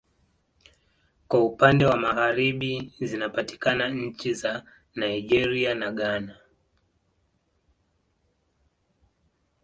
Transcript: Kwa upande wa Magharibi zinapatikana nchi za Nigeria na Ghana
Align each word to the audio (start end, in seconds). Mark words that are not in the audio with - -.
Kwa 1.27 1.43
upande 1.45 1.85
wa 1.85 1.97
Magharibi 1.97 2.93
zinapatikana 3.01 3.89
nchi 3.89 4.33
za 4.33 4.63
Nigeria 4.95 5.75
na 5.75 5.91
Ghana 5.91 6.37